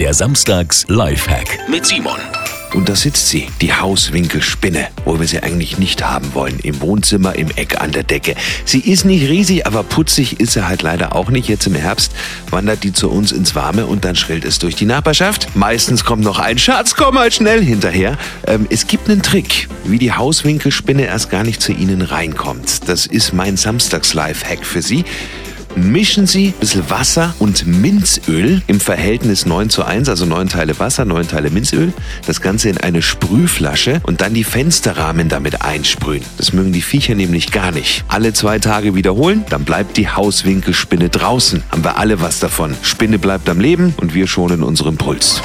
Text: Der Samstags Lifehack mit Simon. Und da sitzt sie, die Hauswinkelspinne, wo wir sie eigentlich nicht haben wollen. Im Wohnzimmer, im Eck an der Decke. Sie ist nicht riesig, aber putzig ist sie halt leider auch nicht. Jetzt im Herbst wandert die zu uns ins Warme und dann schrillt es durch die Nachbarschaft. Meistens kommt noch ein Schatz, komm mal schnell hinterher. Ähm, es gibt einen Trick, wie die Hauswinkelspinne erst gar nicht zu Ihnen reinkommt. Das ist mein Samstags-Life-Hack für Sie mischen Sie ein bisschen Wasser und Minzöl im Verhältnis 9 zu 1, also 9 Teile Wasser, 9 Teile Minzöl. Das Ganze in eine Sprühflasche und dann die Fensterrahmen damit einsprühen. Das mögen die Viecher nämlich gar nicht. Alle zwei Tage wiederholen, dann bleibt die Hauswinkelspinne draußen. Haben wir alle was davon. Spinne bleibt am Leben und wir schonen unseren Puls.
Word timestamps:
Der 0.00 0.12
Samstags 0.12 0.84
Lifehack 0.88 1.68
mit 1.68 1.86
Simon. 1.86 2.18
Und 2.74 2.88
da 2.88 2.96
sitzt 2.96 3.28
sie, 3.28 3.46
die 3.60 3.72
Hauswinkelspinne, 3.72 4.88
wo 5.04 5.20
wir 5.20 5.28
sie 5.28 5.40
eigentlich 5.40 5.78
nicht 5.78 6.04
haben 6.04 6.34
wollen. 6.34 6.58
Im 6.58 6.80
Wohnzimmer, 6.80 7.36
im 7.36 7.48
Eck 7.54 7.80
an 7.80 7.92
der 7.92 8.02
Decke. 8.02 8.34
Sie 8.64 8.80
ist 8.80 9.04
nicht 9.04 9.28
riesig, 9.28 9.68
aber 9.68 9.84
putzig 9.84 10.40
ist 10.40 10.54
sie 10.54 10.66
halt 10.66 10.82
leider 10.82 11.14
auch 11.14 11.30
nicht. 11.30 11.48
Jetzt 11.48 11.68
im 11.68 11.76
Herbst 11.76 12.10
wandert 12.50 12.82
die 12.82 12.92
zu 12.92 13.08
uns 13.08 13.30
ins 13.30 13.54
Warme 13.54 13.86
und 13.86 14.04
dann 14.04 14.16
schrillt 14.16 14.44
es 14.44 14.58
durch 14.58 14.74
die 14.74 14.86
Nachbarschaft. 14.86 15.54
Meistens 15.54 16.04
kommt 16.04 16.24
noch 16.24 16.40
ein 16.40 16.58
Schatz, 16.58 16.96
komm 16.96 17.14
mal 17.14 17.30
schnell 17.30 17.62
hinterher. 17.64 18.18
Ähm, 18.48 18.66
es 18.70 18.88
gibt 18.88 19.08
einen 19.08 19.22
Trick, 19.22 19.68
wie 19.84 19.98
die 19.98 20.12
Hauswinkelspinne 20.12 21.06
erst 21.06 21.30
gar 21.30 21.44
nicht 21.44 21.62
zu 21.62 21.70
Ihnen 21.70 22.02
reinkommt. 22.02 22.88
Das 22.88 23.06
ist 23.06 23.32
mein 23.32 23.56
Samstags-Life-Hack 23.56 24.66
für 24.66 24.82
Sie 24.82 25.04
mischen 25.76 26.26
Sie 26.26 26.48
ein 26.48 26.60
bisschen 26.60 26.88
Wasser 26.90 27.34
und 27.38 27.66
Minzöl 27.66 28.62
im 28.66 28.80
Verhältnis 28.80 29.46
9 29.46 29.70
zu 29.70 29.84
1, 29.84 30.08
also 30.08 30.26
9 30.26 30.48
Teile 30.48 30.78
Wasser, 30.78 31.04
9 31.04 31.28
Teile 31.28 31.50
Minzöl. 31.50 31.92
Das 32.26 32.40
Ganze 32.40 32.68
in 32.68 32.78
eine 32.78 33.02
Sprühflasche 33.02 34.00
und 34.04 34.20
dann 34.20 34.34
die 34.34 34.44
Fensterrahmen 34.44 35.28
damit 35.28 35.62
einsprühen. 35.62 36.22
Das 36.36 36.52
mögen 36.52 36.72
die 36.72 36.82
Viecher 36.82 37.14
nämlich 37.14 37.50
gar 37.50 37.72
nicht. 37.72 38.04
Alle 38.08 38.32
zwei 38.32 38.58
Tage 38.58 38.94
wiederholen, 38.94 39.44
dann 39.50 39.64
bleibt 39.64 39.96
die 39.96 40.08
Hauswinkelspinne 40.08 41.08
draußen. 41.08 41.62
Haben 41.70 41.84
wir 41.84 41.98
alle 41.98 42.20
was 42.20 42.40
davon. 42.40 42.74
Spinne 42.82 43.18
bleibt 43.18 43.48
am 43.48 43.60
Leben 43.60 43.94
und 43.98 44.14
wir 44.14 44.26
schonen 44.26 44.62
unseren 44.62 44.96
Puls. 44.96 45.42